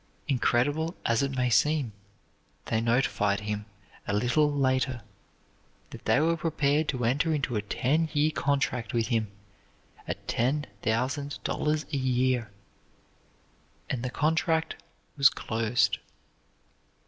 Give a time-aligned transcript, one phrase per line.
[0.27, 1.93] Incredible as it may seem,
[2.65, 3.65] they notified him,
[4.07, 5.03] a little later,
[5.91, 9.31] that they were prepared to enter into a ten year contract with him
[10.07, 12.49] at ten thousand dollars a year,
[13.91, 14.75] and the contract
[15.17, 15.99] was closed.